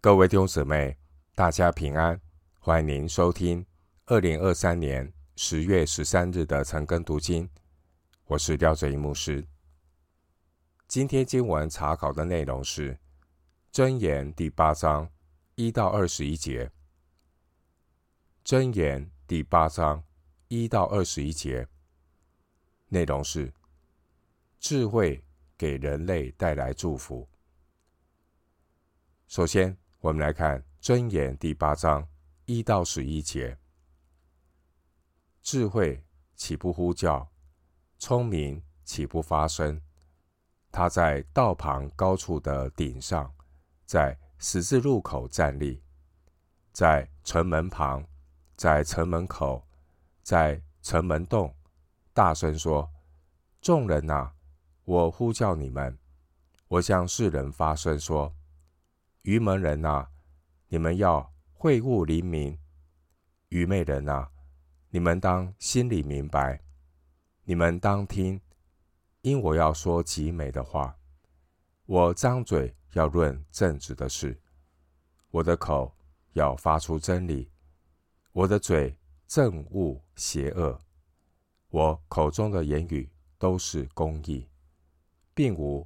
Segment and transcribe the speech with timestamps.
[0.00, 0.96] 各位弟兄姊妹，
[1.34, 2.20] 大家平安！
[2.60, 3.66] 欢迎您收听
[4.04, 7.48] 二零二三年十月十三日的晨更读经。
[8.26, 9.44] 我是廖哲一牧师。
[10.86, 12.94] 今天经文查考的内容是
[13.72, 15.10] 《箴言》第八章
[15.56, 16.70] 一到二十一节，
[18.48, 20.04] 《箴言》第八章
[20.46, 21.66] 一到二十一节
[22.88, 23.52] 内容是
[24.60, 25.24] 智慧
[25.58, 27.28] 给人类带来祝福。
[29.26, 29.76] 首先，
[30.06, 32.06] 我们来看《箴言》第八章
[32.44, 33.58] 一到十一节：
[35.42, 36.04] 智慧
[36.36, 37.28] 岂不呼叫？
[37.98, 39.82] 聪明岂不发声？
[40.70, 43.34] 他在道旁高处的顶上，
[43.84, 45.82] 在十字路口站立，
[46.70, 48.06] 在城门旁，
[48.54, 49.66] 在城门口，
[50.22, 51.52] 在城门洞，
[52.12, 52.88] 大声说
[53.60, 54.32] ：“众人哪，
[54.84, 55.98] 我呼叫你们，
[56.68, 58.32] 我向世人发声说。”
[59.26, 60.08] 愚蒙人啊，
[60.68, 62.56] 你们要会悟灵明；
[63.48, 64.30] 愚昧人啊，
[64.90, 66.62] 你们当心里明白。
[67.42, 68.40] 你们当听，
[69.22, 70.96] 因我要说极美的话。
[71.86, 74.40] 我张嘴要论正直的事，
[75.32, 75.92] 我的口
[76.34, 77.50] 要发出真理，
[78.30, 78.96] 我的嘴
[79.28, 80.80] 憎恶邪恶。
[81.70, 84.48] 我口中的言语都是公义，
[85.34, 85.84] 并无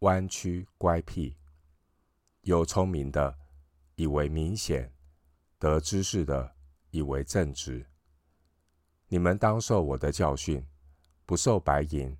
[0.00, 1.36] 弯曲乖僻。
[2.42, 3.38] 有聪明的，
[3.94, 4.90] 以为明显；
[5.60, 6.56] 得知识的，
[6.90, 7.86] 以为正直。
[9.06, 10.66] 你们当受我的教训，
[11.24, 12.16] 不受白银。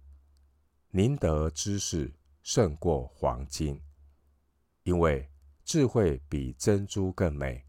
[0.91, 2.13] 宁得知识
[2.45, 3.83] 胜过黄金，
[4.85, 5.29] 因为
[5.65, 7.67] 智慧比珍珠更美。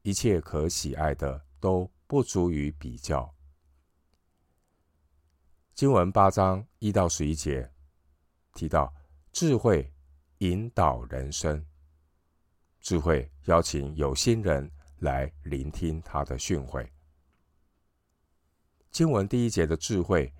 [0.00, 3.34] 一切可喜爱的都不足以比较。
[5.74, 7.70] 经文八章一到十一节
[8.54, 8.94] 提到
[9.32, 9.92] 智慧
[10.38, 11.66] 引导人生。
[12.84, 16.86] 智慧邀请有心人来聆听他的训诲。
[18.90, 20.30] 经文第一节的智慧，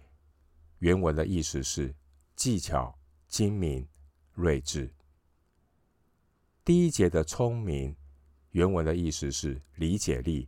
[0.81, 1.95] 原文的意思是
[2.37, 2.95] 技巧、
[3.29, 3.89] 精明、
[4.35, 4.93] 睿智。
[6.63, 7.97] 第一节的聪明，
[8.51, 10.47] 原文的意思是理解力、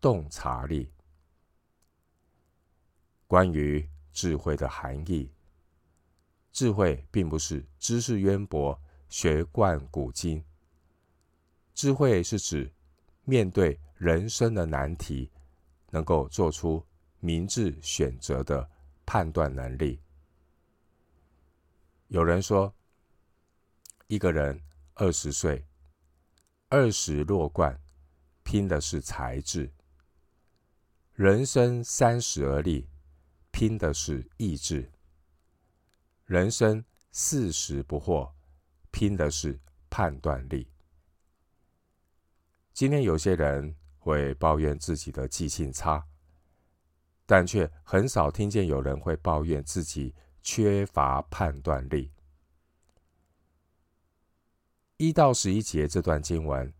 [0.00, 0.90] 洞察力。
[3.28, 5.30] 关于智慧的含义，
[6.50, 8.76] 智慧并不是知识渊博、
[9.08, 10.44] 学贯古今。
[11.76, 12.72] 智慧是指
[13.24, 15.30] 面对人生的难题，
[15.90, 16.82] 能够做出
[17.20, 18.66] 明智选择的
[19.04, 20.00] 判断能力。
[22.08, 22.74] 有人说，
[24.06, 24.58] 一个人
[24.94, 25.66] 二十岁，
[26.70, 27.78] 二十落冠，
[28.42, 29.70] 拼的是才智；
[31.12, 32.88] 人生三十而立，
[33.50, 34.88] 拼的是意志；
[36.24, 36.82] 人生
[37.12, 38.32] 四十不惑，
[38.90, 39.60] 拼的是
[39.90, 40.66] 判断力。
[42.76, 46.06] 今天有些人会抱怨自己的记性差，
[47.24, 52.12] 但却很少听见有人会抱怨自己缺乏判断力。
[54.98, 56.70] 一到十一节这段经文，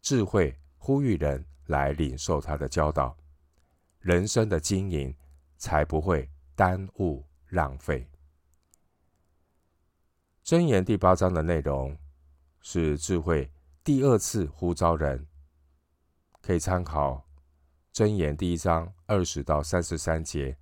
[0.00, 3.18] 智慧呼吁人来领受他的教导，
[3.98, 5.12] 人生的经营
[5.56, 8.08] 才不会耽误浪费。
[10.44, 11.98] 箴言第八章的内容
[12.60, 13.50] 是智慧。
[13.92, 15.26] 第二次呼召人，
[16.40, 17.26] 可以参考
[17.92, 20.56] 《箴言》第一章二十到三十三节，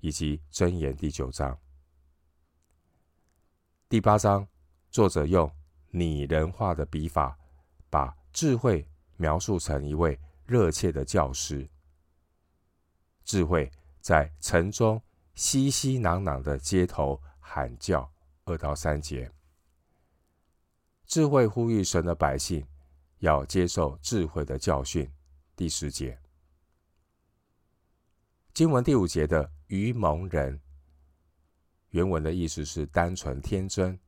[0.00, 1.56] 以及《箴言》第九章。
[3.88, 4.48] 第八章，
[4.90, 5.48] 作者用
[5.90, 7.38] 拟人化的笔法，
[7.88, 8.84] 把智慧
[9.16, 11.70] 描述成一位热切的教师。
[13.22, 15.00] 智慧在城中
[15.36, 18.12] 熙熙攘攘的街头喊叫，
[18.44, 19.30] 二到三节。
[21.06, 22.66] 智慧呼吁神的百姓
[23.18, 25.08] 要接受智慧的教训。
[25.54, 26.18] 第十节，
[28.52, 30.60] 经文第五节的“愚蒙人”，
[31.90, 33.98] 原文的意思是单纯天真。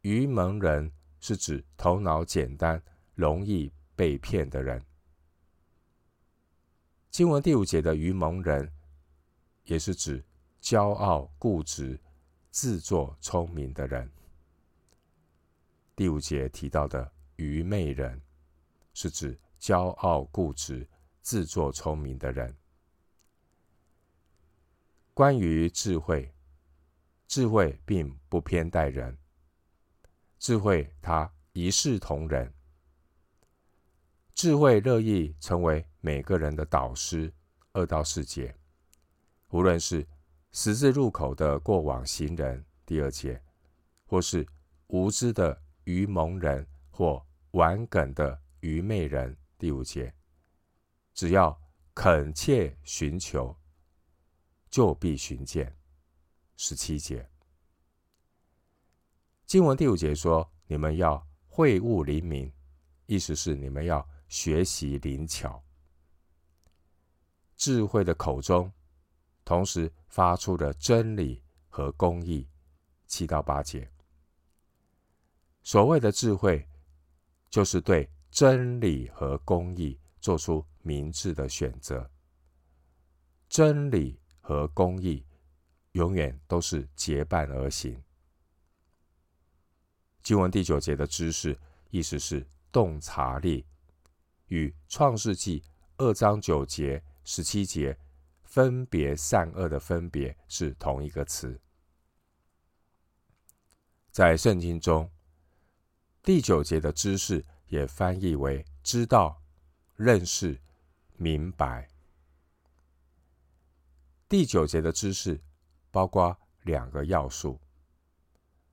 [0.00, 2.82] 愚蒙人是指头脑简单、
[3.14, 4.82] 容易被骗的人。
[7.10, 8.72] 经文第五节的“愚蒙人”，
[9.64, 10.24] 也是指
[10.62, 12.00] 骄傲、固执、
[12.50, 14.10] 自作聪明的人。
[15.96, 18.20] 第五节提到的愚昧人，
[18.92, 20.86] 是指骄傲固执、
[21.22, 22.54] 自作聪明的人。
[25.14, 26.30] 关于智慧，
[27.26, 29.16] 智慧并不偏待人，
[30.38, 32.52] 智慧它一视同仁，
[34.34, 37.32] 智慧乐意成为每个人的导师。
[37.72, 38.54] 二到四节，
[39.48, 40.06] 无论是
[40.52, 43.42] 十字路口的过往行人，第二节，
[44.04, 44.46] 或是
[44.88, 45.62] 无知的。
[45.86, 49.36] 愚蒙人或玩梗的愚昧人。
[49.58, 50.14] 第五节，
[51.14, 51.58] 只要
[51.94, 53.56] 恳切寻求，
[54.68, 55.74] 就必寻见。
[56.56, 57.28] 十七节，
[59.46, 62.52] 经文第五节说：“你们要会悟灵明，
[63.06, 65.62] 意思是你们要学习灵巧。
[67.56, 68.70] 智慧的口中，
[69.44, 72.48] 同时发出了真理和公义。”
[73.06, 73.88] 七到八节，
[75.66, 76.64] 所谓的智慧，
[77.50, 82.08] 就是对真理和公义做出明智的选择。
[83.48, 85.26] 真理和公义
[85.90, 88.00] 永远都是结伴而行。
[90.22, 91.58] 经文第九节的知识，
[91.90, 93.66] 意思是洞察力，
[94.46, 95.64] 与创世纪
[95.96, 97.98] 二章九节、十七节
[98.44, 101.60] 分别善恶的分别是同一个词。
[104.12, 105.10] 在圣经中，
[106.26, 109.40] 第九节的知识也翻译为知道、
[109.94, 110.60] 认识、
[111.14, 111.88] 明白。
[114.28, 115.40] 第九节的知识
[115.92, 117.60] 包括两个要素：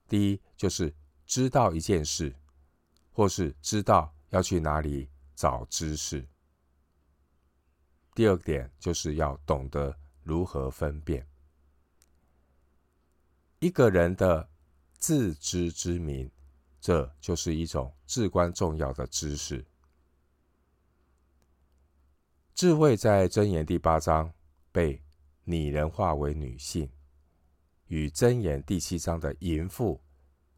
[0.08, 0.92] 第一，就是
[1.28, 2.36] 知道一件事，
[3.12, 6.26] 或是知道要去哪里找知识；
[8.16, 11.28] 第二点，就是要懂得如何分辨
[13.60, 14.50] 一个人的。
[14.98, 16.32] 自知之明，
[16.84, 19.66] 这就是一种至关重要的知识。
[22.54, 24.30] 智慧在箴言第八章
[24.70, 25.02] 被
[25.46, 26.92] 拟人化为女性，
[27.88, 30.04] 与箴言第七章的淫妇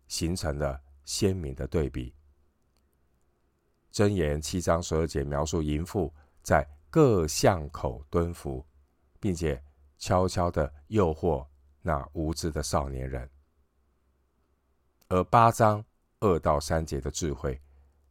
[0.07, 2.11] 形成了鲜明的对比。
[3.93, 6.11] 箴言七章十二节描述淫妇
[6.41, 8.65] 在各巷口蹲伏，
[9.19, 9.63] 并且
[9.99, 11.47] 悄悄的诱惑
[11.83, 13.29] 那无知的少年人。
[15.09, 15.85] 而八章
[16.25, 17.61] 二到三节的智慧，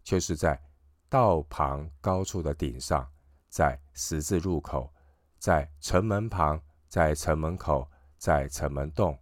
[0.04, 0.60] 却是在
[1.08, 3.10] 道旁高处的顶上，
[3.48, 4.92] 在十字路口，
[5.38, 9.18] 在城门旁，在城门口，在城门洞，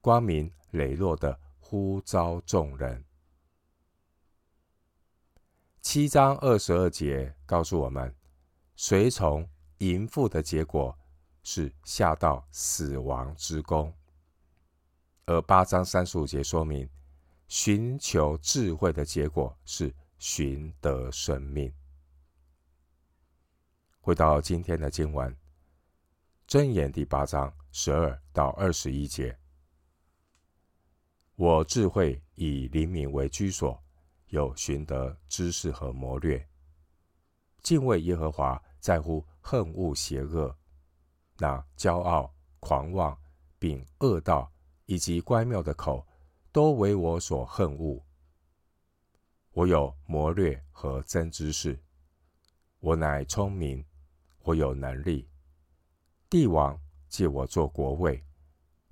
[0.00, 3.04] 光明磊落的呼召众人。
[5.82, 8.14] 七章二十二节告诉我们，
[8.74, 10.98] 随从淫妇的结果
[11.42, 13.92] 是下到死亡之宫。
[15.26, 16.88] 而八章三十五节说明，
[17.48, 21.72] 寻求智慧的结果是寻得生命。
[24.00, 25.34] 回到今天的经文，
[26.46, 29.36] 箴言第八章十二到二十一节，
[31.36, 33.82] 我智慧以灵明为居所，
[34.26, 36.46] 又寻得知识和谋略。
[37.62, 40.54] 敬畏耶和华在乎恨恶邪恶，
[41.38, 43.18] 那骄傲、狂妄
[43.58, 44.52] 并恶道。
[44.90, 46.07] 以及乖谬的口，
[46.58, 48.04] 都为我所恨恶。
[49.52, 51.78] 我有谋略和真知识，
[52.80, 53.84] 我乃聪明，
[54.40, 55.28] 我有能力。
[56.28, 56.76] 帝王
[57.08, 58.24] 借我做国位，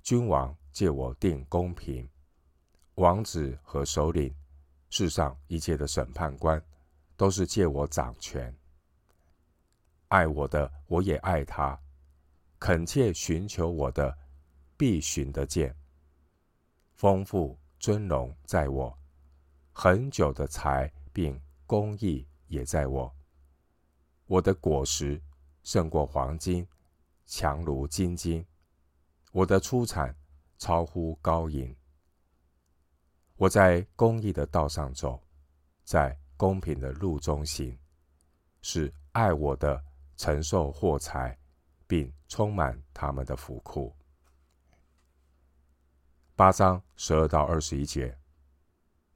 [0.01, 2.09] 君王借我定公平，
[2.95, 4.33] 王子和首领，
[4.89, 6.63] 世上一切的审判官，
[7.17, 8.55] 都是借我掌权。
[10.07, 11.77] 爱我的，我也爱他；
[12.59, 14.17] 恳切寻求我的，
[14.77, 15.75] 必寻得见。
[16.97, 18.97] 丰富尊荣在我，
[19.71, 23.15] 恒久的财并公义也在我。
[24.25, 25.21] 我的果实
[25.61, 26.67] 胜过黄金，
[27.27, 28.43] 强如精金。
[29.31, 30.15] 我的出产
[30.57, 31.75] 超乎高银。
[33.35, 35.21] 我在公义的道上走，
[35.83, 37.77] 在公平的路中行，
[38.63, 39.79] 使爱我的
[40.15, 41.37] 承受货财，
[41.85, 43.95] 并充满他们的府库。
[46.37, 48.15] 八章十二到二十一节，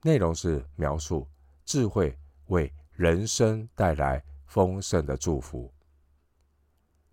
[0.02, 1.24] 内容是描述
[1.64, 5.72] 智慧为人生带来丰盛的祝福。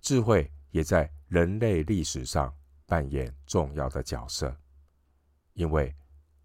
[0.02, 2.52] 智慧也在人类历史上
[2.88, 4.58] 扮演重要的角色，
[5.54, 5.96] 因为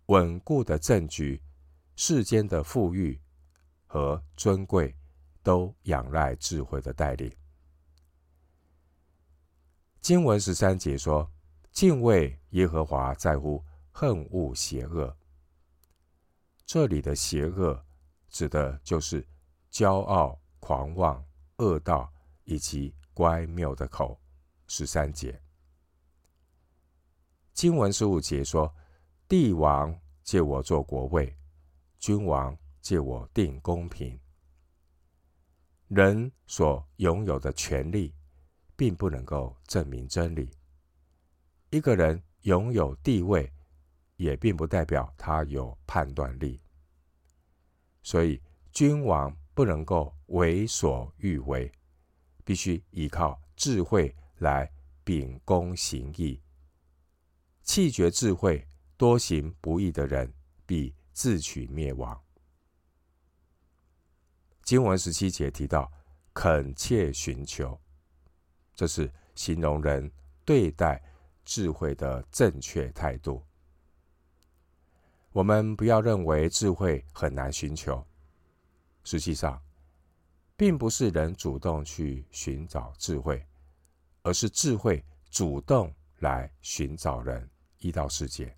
[0.08, 1.40] 稳固的政局、
[1.96, 3.18] 世间的富裕
[3.86, 4.94] 和尊贵，
[5.42, 7.34] 都仰赖智慧的带领。
[10.02, 11.26] 经文十三节说。
[11.74, 15.14] 敬畏耶和华在乎恨恶邪恶。
[16.64, 17.84] 这里的邪恶
[18.30, 19.26] 指的就是
[19.72, 21.22] 骄傲、狂妄、
[21.56, 22.10] 恶道
[22.44, 24.18] 以及乖谬的口。
[24.68, 25.42] 十三节，
[27.52, 28.72] 经文十五节说
[29.28, 31.36] ：“帝王借我做国位，
[31.98, 34.18] 君王借我定公平。”
[35.88, 38.14] 人所拥有的权力，
[38.74, 40.50] 并不能够证明真理。
[41.74, 43.52] 一个人拥有地位，
[44.14, 46.60] 也并不代表他有判断力。
[48.00, 48.40] 所以
[48.70, 51.72] 君王不能够为所欲为，
[52.44, 54.70] 必须依靠智慧来
[55.02, 56.40] 秉公行义。
[57.64, 58.64] 弃绝智慧、
[58.96, 60.32] 多行不义的人，
[60.64, 62.22] 必自取灭亡。
[64.62, 65.90] 经文十七节提到
[66.32, 67.76] 恳切寻求，
[68.76, 70.08] 这是形容人
[70.44, 71.02] 对待
[71.44, 73.44] 智慧的正确态度。
[75.32, 78.06] 我们不要认为智慧很难寻求，
[79.02, 79.60] 实际上，
[80.56, 83.44] 并不是人主动去寻找智慧，
[84.22, 87.50] 而是智慧主动来寻找人。
[87.78, 88.56] 一到世界，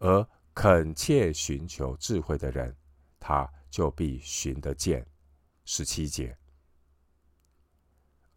[0.00, 2.76] 而恳切寻求智慧的人，
[3.18, 5.06] 他就必寻得见。
[5.64, 6.36] 十七节，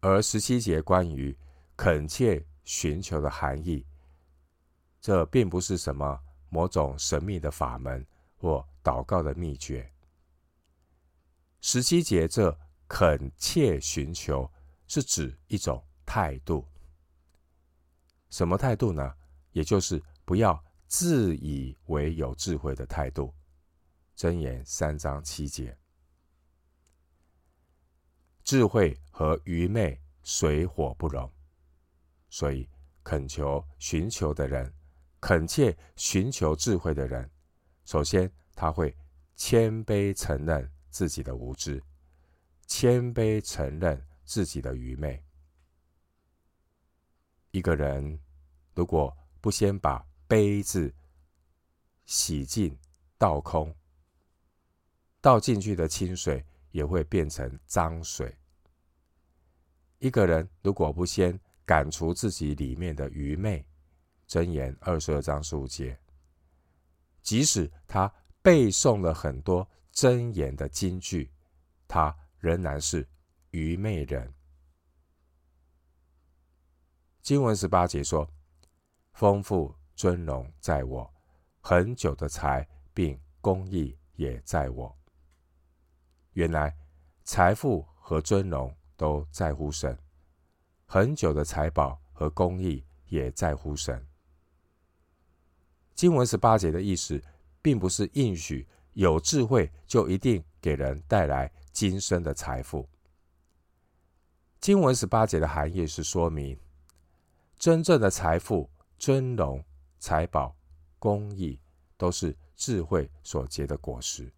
[0.00, 1.36] 而十七节关于
[1.76, 3.86] 恳切寻求的含义，
[5.00, 6.20] 这并不是什么。
[6.50, 8.06] 某种神秘的法门
[8.36, 9.92] 或祷告的秘诀。
[11.60, 12.56] 十七节这
[12.86, 14.48] 恳切寻求
[14.86, 16.64] 是指一种态度，
[18.30, 19.12] 什么态度呢？
[19.50, 23.34] 也就是不要自以为有智慧的态度。
[24.16, 25.76] 箴言三章七节，
[28.44, 31.28] 智慧和愚昧水火不容，
[32.34, 32.68] 所以
[33.04, 34.74] 恳求寻求的人。
[35.20, 37.30] 恳切寻求智慧的人，
[37.84, 38.92] 首先他会
[39.36, 41.80] 谦卑承认自己的无知，
[42.66, 45.24] 谦卑承认自己的愚昧。
[47.52, 48.18] 一个人
[48.74, 50.92] 如果不先把杯子
[52.04, 52.76] 洗净
[53.16, 53.72] 倒空，
[55.20, 58.36] 倒进去的清水也会变成脏水。
[60.00, 63.64] 一个人如果不先赶除自己里面的愚昧，
[64.28, 65.98] 箴言二十二章十五节，
[67.22, 71.30] 即使他背诵了很多箴言的金句，
[71.88, 73.08] 他仍然是
[73.50, 74.32] 愚昧人。
[77.22, 78.30] 经文十八节说
[79.14, 81.10] ：“丰富尊荣在我，
[81.60, 84.94] 恒久的财并公义也在我。”
[86.34, 86.76] 原来
[87.22, 89.98] 财富和尊荣都在乎神，
[90.86, 94.06] 很久的财宝和公益也在乎神。
[95.94, 97.22] 经文十八节的意思，
[97.62, 102.88] 并不是应许有智慧就一定给人带来今生的财富。
[104.60, 106.58] 经文十八节的含义是说明，
[107.58, 109.62] 真正的财富、尊荣、
[109.98, 110.56] 财宝、
[110.98, 111.60] 公益，
[111.96, 114.32] 都是智慧所结的果实，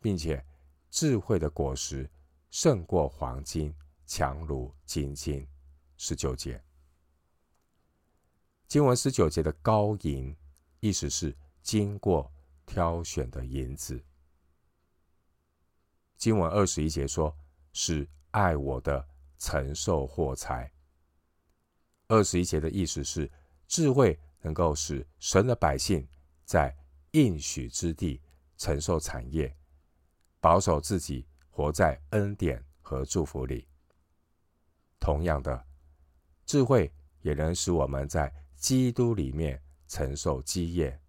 [0.00, 0.44] 并且
[0.90, 2.08] 智慧的果实
[2.50, 3.74] 胜过黄金，
[4.06, 5.46] 强如金金。
[5.98, 6.62] 十九节，
[8.68, 10.36] 经文十九节的高银。
[10.80, 12.30] 意思是经过
[12.64, 14.00] 挑选的银子。
[16.16, 17.36] 经文二十一节说
[17.72, 19.08] ：“是爱我的
[19.38, 20.70] 承受货财。”
[22.08, 23.28] 二十一节的意思是
[23.66, 26.06] 智慧能够使神的百姓
[26.44, 26.76] 在
[27.12, 28.20] 应许之地
[28.56, 29.56] 承受产业，
[30.40, 33.66] 保守自己活在恩典和祝福里。
[34.98, 35.66] 同样的，
[36.44, 39.62] 智慧也能使我们在基督里面。
[39.88, 41.00] 承受基业，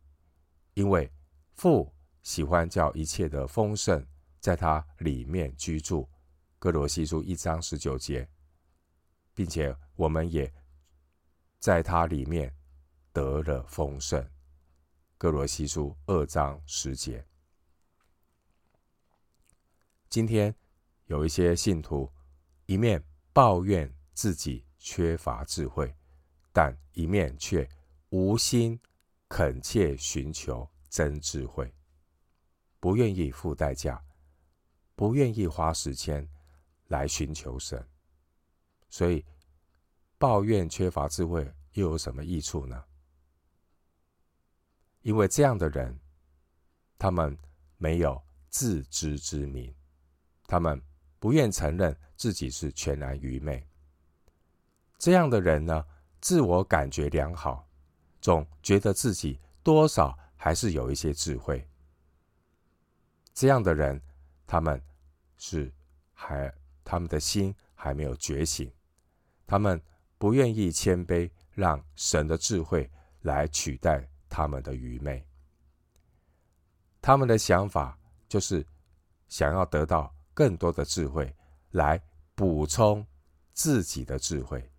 [0.76, 1.12] 因为
[1.56, 1.92] 父
[2.22, 4.06] 喜欢叫一切的丰盛
[4.40, 6.08] 在他里面居住。
[6.60, 8.30] 歌罗西书一章十九节，
[9.34, 10.54] 并且我们也
[11.58, 12.56] 在他里面
[13.12, 14.24] 得了丰盛。
[15.18, 17.26] 歌罗西书二章十节。
[20.08, 20.54] 今天
[21.08, 22.08] 有一些信徒
[22.68, 23.04] 一面
[23.38, 25.96] 抱怨自己缺乏智慧，
[26.52, 27.70] 但一面却
[28.10, 28.82] 无心
[29.30, 31.72] 恳切寻求真智慧，
[32.80, 34.04] 不愿意付代价，
[34.96, 36.28] 不愿意花时间
[36.88, 37.88] 来寻求神，
[38.90, 39.24] 所以
[40.18, 42.84] 抱怨缺乏智慧又有什么益处呢？
[45.04, 45.96] 因为这样的人，
[46.98, 47.38] 他们
[47.78, 49.72] 没有自知之明，
[50.48, 50.82] 他们
[51.20, 53.68] 不愿承认自己是全然愚昧。
[54.98, 55.86] 这样的人呢，
[56.20, 57.66] 自我感觉良好。
[58.20, 61.66] 总觉得自己多少还是有一些智慧，
[63.34, 64.02] 这样的人，
[64.46, 64.82] 他们
[65.38, 65.72] 是
[66.14, 66.52] 还
[66.84, 68.70] 他们的心还没有觉醒，
[69.46, 69.82] 他们
[70.18, 72.90] 不愿意谦卑，让神的智慧
[73.22, 75.26] 来取代他们的愚昧。
[77.00, 77.98] 他们的想法
[78.28, 78.66] 就是
[79.30, 81.36] 想要得到更多的智慧，
[81.72, 82.00] 来
[82.36, 83.04] 补充
[83.54, 84.72] 自己的智慧，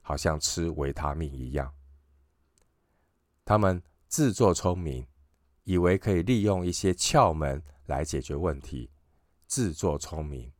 [0.00, 1.70] 好像吃维他命一样。
[3.44, 5.06] 他们自作聪明，
[5.64, 8.90] 以为可以利用一些窍门来解决问题，
[9.46, 10.50] 自作聪明，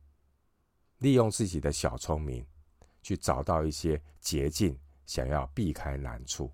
[0.99, 2.45] 利用自己的小聪明
[3.01, 6.53] 去找到一些捷径，想要避开难处。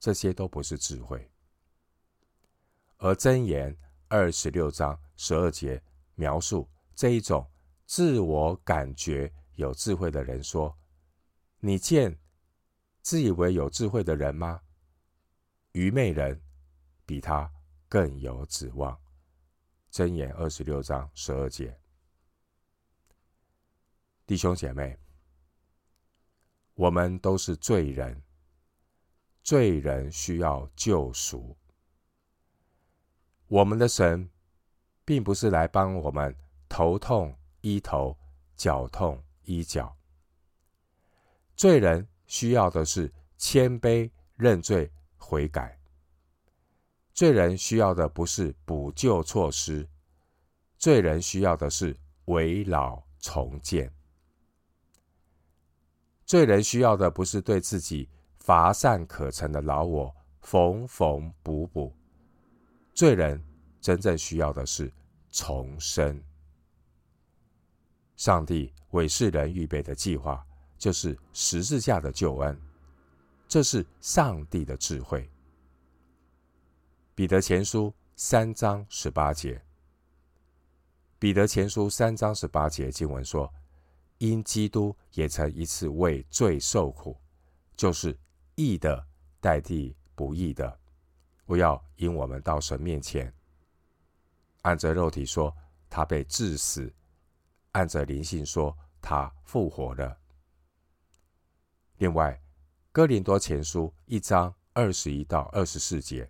[0.00, 1.30] 这些都不是智慧。
[2.96, 3.76] 而箴言
[4.08, 5.82] 二十六章十二节
[6.14, 6.66] 描述
[6.98, 7.48] 这一种
[7.86, 10.76] 自我感觉有智慧的人说
[11.62, 12.18] ：“你见
[13.02, 14.60] 自以为有智慧的人吗？
[15.70, 16.42] 愚昧人。”
[17.06, 17.48] 比他
[17.88, 18.98] 更有指望。
[19.92, 21.78] 箴言二十六章十二节，
[24.26, 24.98] 弟兄姐妹，
[26.74, 28.20] 我们都是罪人，
[29.44, 31.56] 罪人需要救赎。
[33.46, 34.28] 我们的神
[35.04, 36.36] 并不是来帮我们
[36.68, 38.16] 头痛医头，
[38.56, 39.96] 脚痛医脚。
[41.56, 45.76] 罪人需要的是谦卑、认罪、悔改。
[47.12, 49.88] 罪人需要的不是补救措施，
[50.76, 51.96] 罪人需要的是
[52.26, 53.92] 危老重建。
[56.24, 61.92] 罪人需要的不是对自己乏善可陈的老我缝缝补补，
[62.94, 63.42] 罪人
[63.80, 64.92] 真正需要的是
[65.30, 66.22] 重生。
[68.18, 70.44] 上帝为世人预备的计划，
[70.76, 72.60] 就是十字架的救恩，
[73.46, 75.30] 这是上帝的智慧。
[77.14, 79.62] 彼得前书三章十八节，
[81.16, 83.48] 彼得前书三章十八节经文说
[84.18, 87.16] ：“因基督也曾一次为罪受苦，
[87.76, 88.18] 就是
[88.56, 89.06] 义的
[89.40, 90.76] 代替不义的，
[91.46, 93.32] 为要引我们到神面前。
[94.62, 95.56] 按着肉体说，
[95.88, 96.92] 他被治死；
[97.78, 100.18] 按着灵性说，他复活了。
[101.98, 102.42] 另外，
[102.90, 106.28] 哥林多前书一章二十一到二十四节。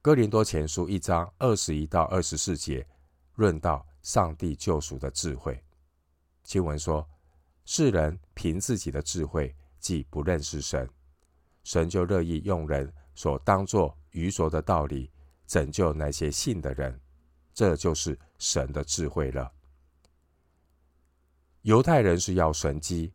[0.00, 2.86] 哥林多前书一章二十一到二十四节，
[3.34, 5.60] 论到上帝救赎的智慧。
[6.44, 7.04] 经文说
[7.66, 10.88] ：“世人凭自己的智慧，既不认识神，
[11.64, 15.10] 神就乐意用人所当作愚拙的道理，
[15.48, 17.00] 拯救那些信的人。
[17.52, 19.52] 这就是神的智慧了。
[21.62, 23.12] 犹太人是要神迹，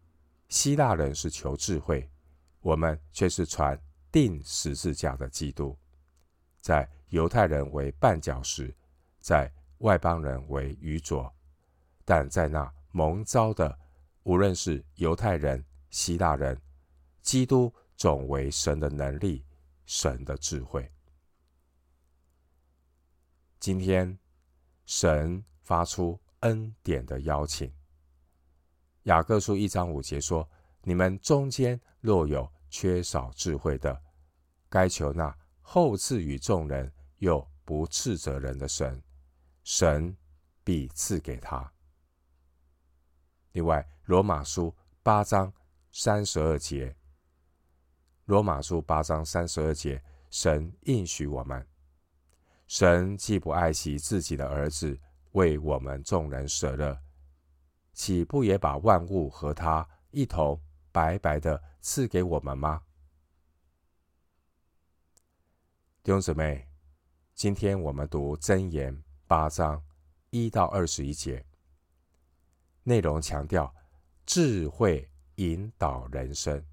[0.50, 2.10] 希腊人是求智慧，
[2.62, 3.80] 我们却是传
[4.12, 5.78] 钉十字架的基督。”
[6.62, 8.76] 在犹太人为绊脚石，
[9.19, 11.32] 在外邦人为愚拙，
[12.04, 13.78] 但在那蒙召的，
[14.24, 16.60] 无论是犹太人、希腊人，
[17.21, 19.45] 基督总为神的能力、
[19.86, 20.91] 神的智慧。
[23.60, 24.17] 今天，
[24.86, 27.74] 神发出恩典的邀请。
[29.04, 30.50] 雅各书一章五节说
[30.84, 34.02] ：“你们中间若有缺少智慧的，
[34.69, 35.36] 该求那。”
[35.67, 39.02] 厚赐与众人又不斥责人的神，
[39.63, 40.15] 神
[40.63, 41.74] 必赐给他。
[43.54, 44.71] 另外，罗马书
[45.02, 45.52] 八章
[45.91, 46.95] 三十二节，
[48.26, 51.67] 罗马书八章三十二节，神应许我们：
[52.67, 54.99] 神既不爱惜自己的儿子，
[55.34, 56.99] 为我们众人舍了，
[57.93, 60.60] 岂不也把万物和他一同
[60.91, 62.82] 白白的赐给我们吗？
[66.01, 66.67] 弟兄姊妹，
[67.34, 69.84] 今天我们读箴言八章
[70.30, 71.45] 一到二十一节，
[72.84, 73.73] 内容强调
[74.25, 76.63] 智慧引导人生，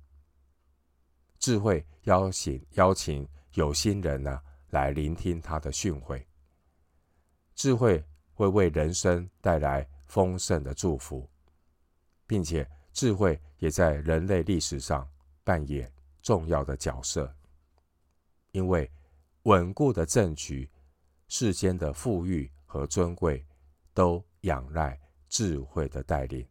[1.38, 4.40] 智慧邀请邀请有心人呢
[4.72, 6.22] 来聆听他的训诲，
[7.54, 8.04] 智慧
[8.34, 11.26] 会为人生带来丰盛的祝福，
[12.26, 15.08] 并且智慧也在人类历史上
[15.42, 17.34] 扮演重要的角色，
[18.50, 18.90] 因为。
[19.46, 20.70] 稳固的政局、
[21.26, 23.44] 世间的富裕和尊贵，
[23.92, 24.96] 都仰赖
[25.28, 26.46] 智慧的带领。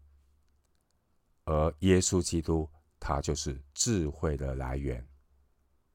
[1.45, 5.07] 而耶稣基督，他就是智慧的来源。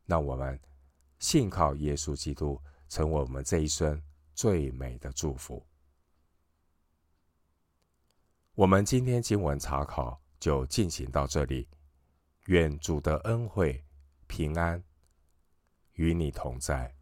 [0.07, 0.59] 那我们
[1.19, 4.03] 信靠耶稣基督，成为我们这一生
[4.35, 5.65] 最美的祝福。
[8.55, 11.69] 我们今天经文查考就进行到这里。
[12.47, 13.85] 愿主的恩惠、
[14.27, 14.83] 平安。
[15.95, 16.96] 与你同在。